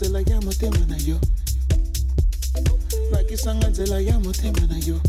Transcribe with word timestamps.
nzela 0.00 0.20
ya 0.20 0.40
motema 0.40 0.78
na 0.88 0.96
yo 0.96 1.20
nakisa 3.10 3.54
nga 3.54 3.68
nzela 3.68 4.00
ya 4.00 4.20
na 4.66 4.78
yo 4.86 5.00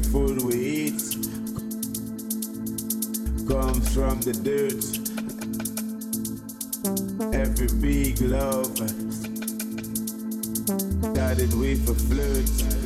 full 0.00 0.34
we 0.46 0.54
eat 0.86 1.02
comes 3.46 3.92
from 3.92 4.20
the 4.22 4.32
dirt. 4.32 4.82
Every 7.34 7.68
big 7.78 8.20
love 8.22 8.74
started 11.12 11.52
with 11.54 11.88
a 11.90 11.94
flirt. 11.94 12.81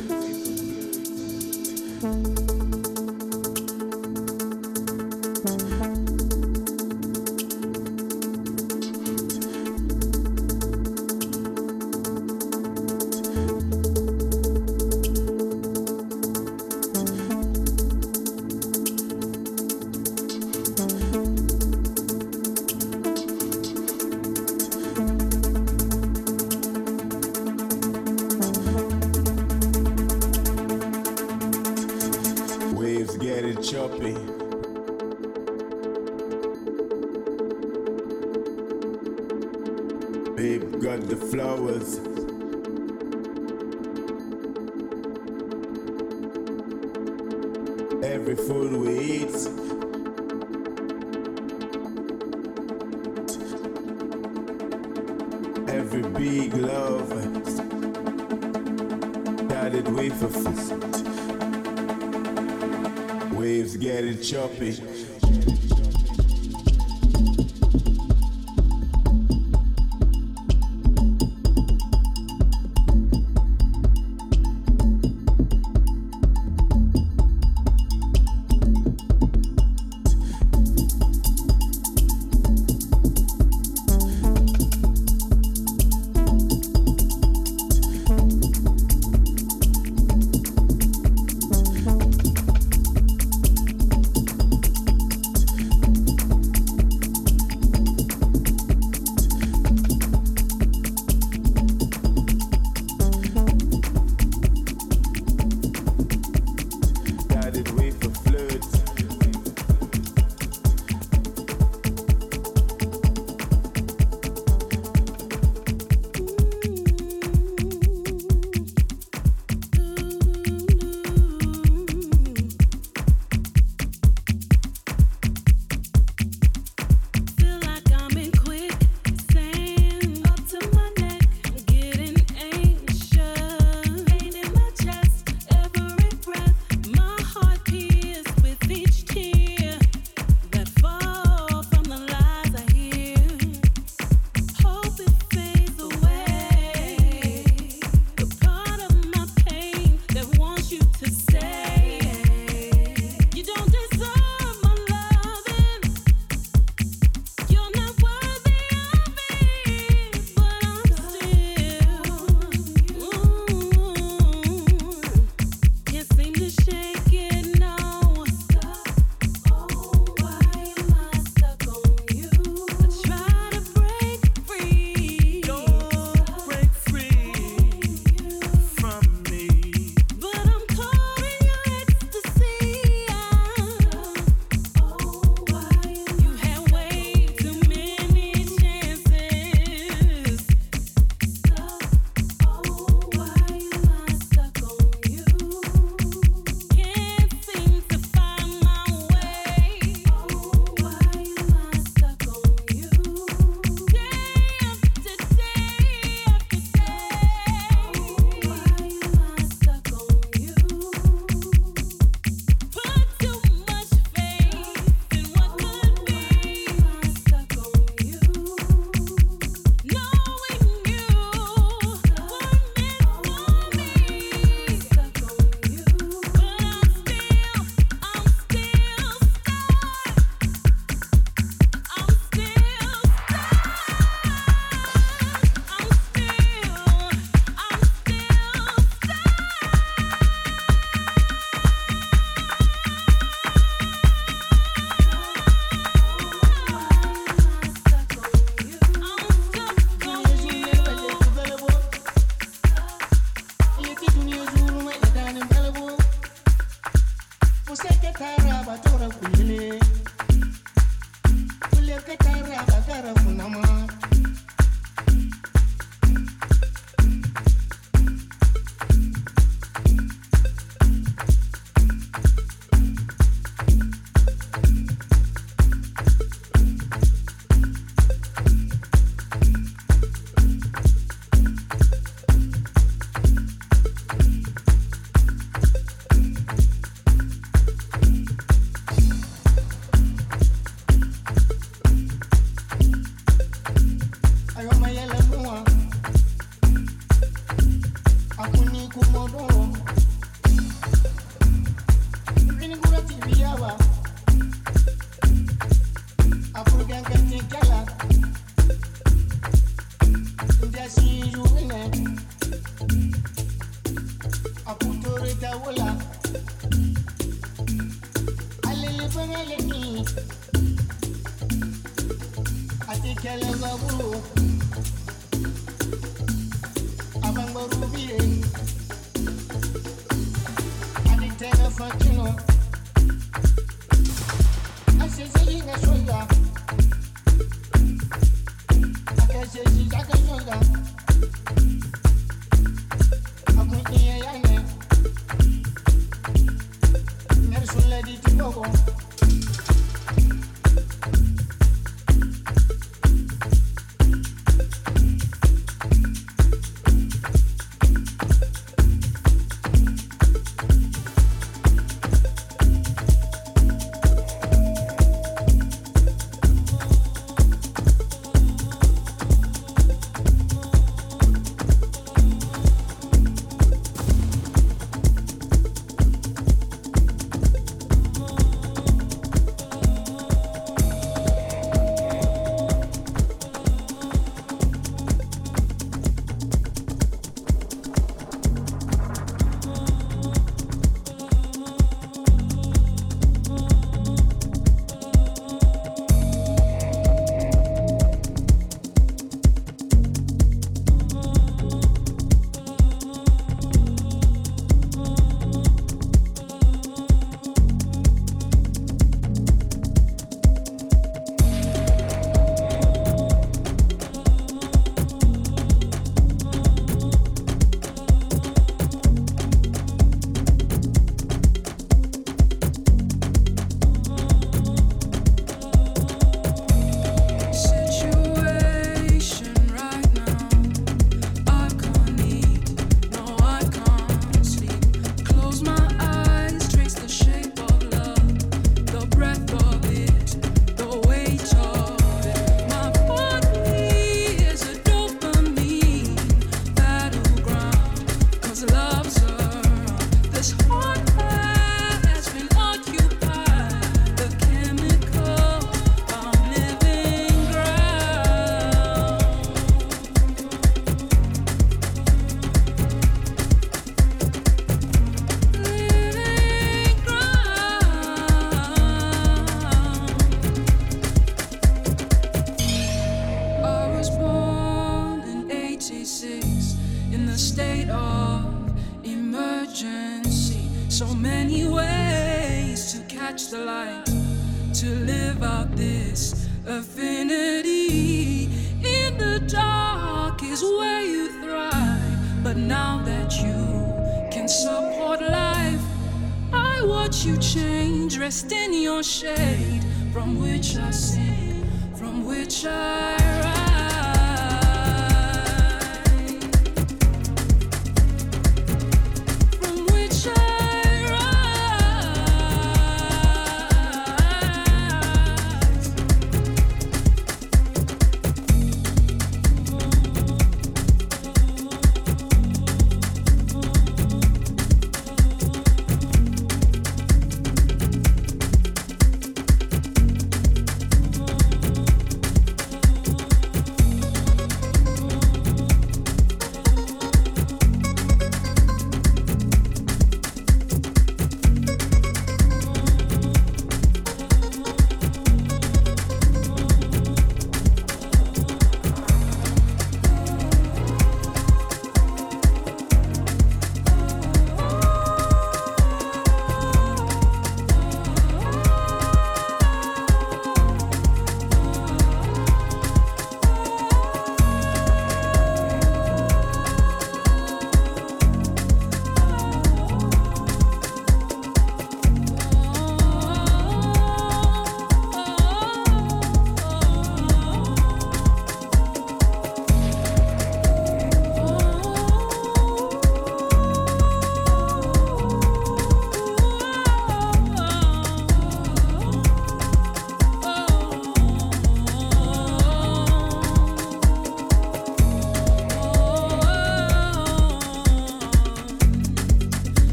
From 500.17 500.41
which 500.41 500.75
I 500.77 500.89
sing, 500.89 501.16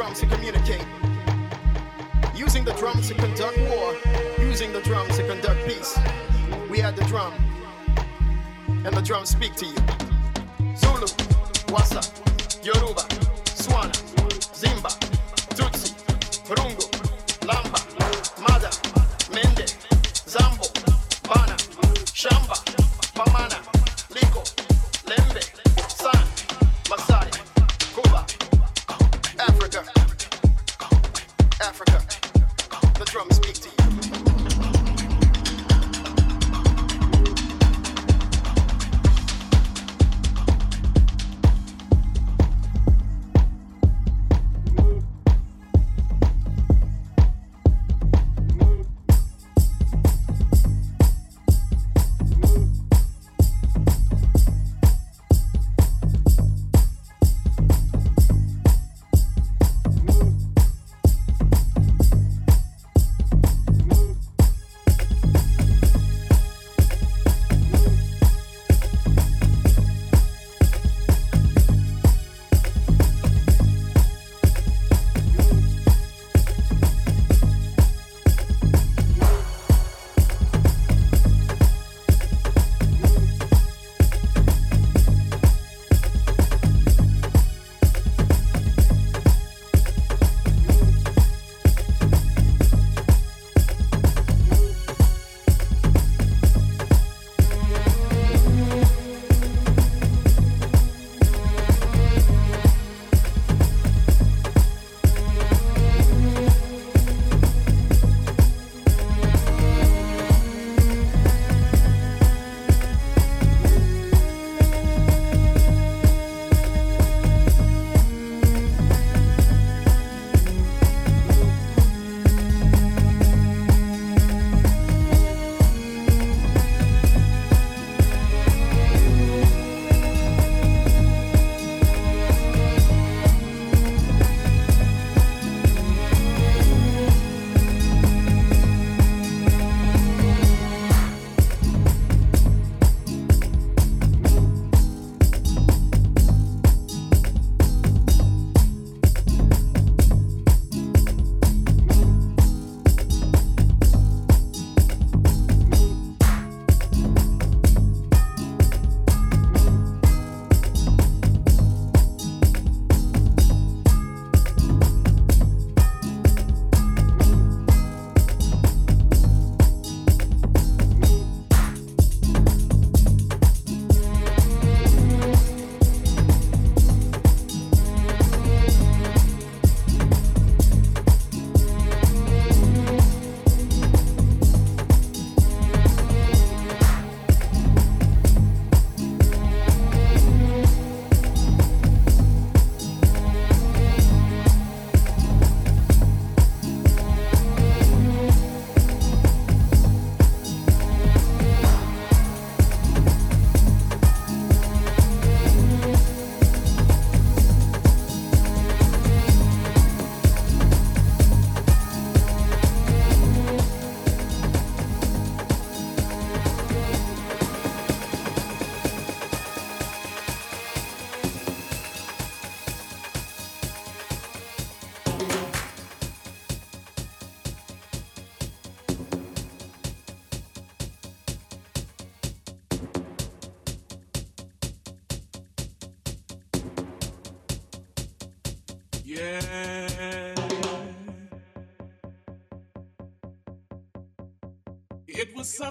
drums 0.00 0.20
to 0.20 0.26
communicate, 0.28 0.86
using 2.34 2.64
the 2.64 2.72
drums 2.78 3.08
to 3.08 3.14
conduct 3.16 3.58
war, 3.58 3.94
using 4.38 4.72
the 4.72 4.80
drums 4.80 5.14
to 5.14 5.28
conduct 5.28 5.62
peace. 5.68 5.94
We 6.70 6.78
had 6.78 6.96
the 6.96 7.04
drum, 7.04 7.34
and 8.66 8.96
the 8.96 9.02
drums 9.02 9.28
speak 9.28 9.54
to 9.56 9.66
you. 9.66 9.89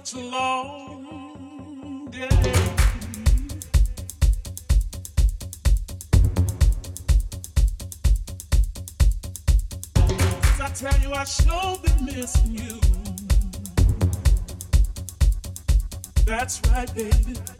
such 0.05 0.21
a 0.21 0.25
long 0.27 2.07
day. 2.09 2.27
I 10.61 10.69
tell 10.73 10.99
you, 11.01 11.13
I 11.13 11.23
sure 11.25 11.77
been 11.83 12.05
missing 12.05 12.51
you. 12.51 12.79
That's 16.25 16.61
right, 16.69 16.95
baby. 16.95 17.58